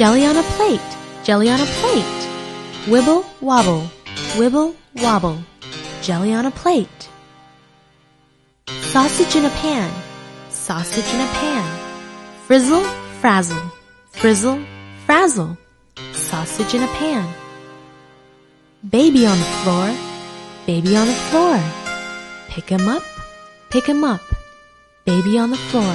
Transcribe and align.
Jelly 0.00 0.24
on 0.24 0.34
a 0.34 0.42
plate, 0.56 0.96
jelly 1.24 1.50
on 1.50 1.60
a 1.60 1.66
plate. 1.66 2.20
Wibble 2.86 3.22
wobble, 3.42 3.82
wibble 4.38 4.74
wobble. 4.94 5.38
Jelly 6.00 6.32
on 6.32 6.46
a 6.46 6.50
plate. 6.50 7.10
Sausage 8.80 9.36
in 9.36 9.44
a 9.44 9.50
pan, 9.50 9.92
sausage 10.48 11.04
in 11.12 11.20
a 11.20 11.30
pan. 11.34 11.68
Frizzle, 12.46 12.82
frazzle, 13.20 13.70
frizzle, 14.12 14.64
frazzle. 15.04 15.58
Sausage 16.14 16.72
in 16.72 16.82
a 16.82 16.92
pan. 16.94 17.28
Baby 18.88 19.26
on 19.26 19.36
the 19.36 19.52
floor, 19.60 19.94
baby 20.64 20.96
on 20.96 21.08
the 21.08 21.20
floor. 21.28 21.60
Pick 22.48 22.70
him 22.70 22.88
up, 22.88 23.02
pick 23.68 23.84
him 23.84 24.02
up. 24.02 24.22
Baby 25.04 25.38
on 25.38 25.50
the 25.50 25.58
floor. 25.68 25.94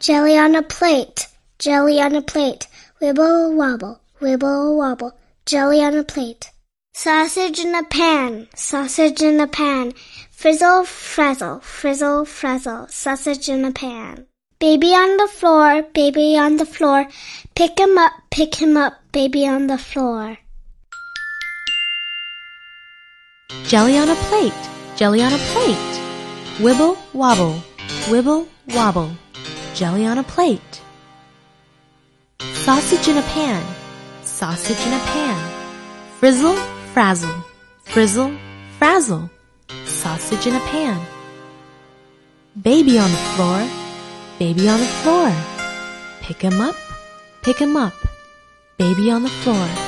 Jelly 0.00 0.38
on 0.38 0.54
a 0.54 0.62
plate, 0.62 1.28
jelly 1.58 2.00
on 2.00 2.14
a 2.14 2.22
plate. 2.22 2.68
Wibble 3.00 3.54
wobble, 3.54 4.00
wibble 4.20 4.76
wobble. 4.76 5.12
Jelly 5.44 5.82
on 5.82 5.96
a 5.96 6.04
plate. 6.04 6.50
Sausage 6.94 7.58
in 7.58 7.74
a 7.74 7.82
pan, 7.84 8.48
sausage 8.54 9.22
in 9.22 9.40
a 9.40 9.46
pan. 9.46 9.92
Frizzle, 10.30 10.84
frazzle, 10.84 11.60
frizzle, 11.60 12.24
frazzle. 12.24 12.86
Sausage 12.88 13.48
in 13.48 13.64
a 13.64 13.72
pan. 13.72 14.26
Baby 14.60 14.88
on 14.88 15.16
the 15.16 15.28
floor, 15.28 15.82
baby 15.94 16.36
on 16.36 16.56
the 16.56 16.66
floor. 16.66 17.08
Pick 17.54 17.78
him 17.78 17.98
up, 17.98 18.12
pick 18.30 18.54
him 18.54 18.76
up, 18.76 18.94
baby 19.12 19.46
on 19.46 19.66
the 19.66 19.78
floor. 19.78 20.38
Jelly 23.64 23.98
on 23.98 24.08
a 24.08 24.14
plate, 24.26 24.68
jelly 24.96 25.22
on 25.22 25.32
a 25.32 25.38
plate. 25.38 25.92
Wibble 26.58 26.96
wobble, 27.12 27.62
wibble 28.10 28.46
wobble. 28.74 29.10
Jelly 29.74 30.06
on 30.06 30.18
a 30.18 30.24
plate. 30.24 30.82
Sausage 32.68 33.08
in 33.08 33.16
a 33.16 33.22
pan, 33.22 33.64
sausage 34.20 34.86
in 34.86 34.92
a 34.92 34.98
pan. 34.98 35.40
Frizzle, 36.18 36.54
frazzle, 36.92 37.42
frizzle, 37.84 38.30
frazzle. 38.78 39.30
Sausage 39.86 40.46
in 40.46 40.54
a 40.54 40.60
pan. 40.60 41.00
Baby 42.60 42.98
on 42.98 43.10
the 43.10 43.24
floor, 43.32 43.66
baby 44.38 44.68
on 44.68 44.80
the 44.80 44.92
floor. 45.00 45.32
Pick 46.20 46.42
him 46.42 46.60
up, 46.60 46.76
pick 47.40 47.58
him 47.58 47.74
up. 47.74 47.94
Baby 48.76 49.10
on 49.10 49.22
the 49.22 49.30
floor. 49.30 49.87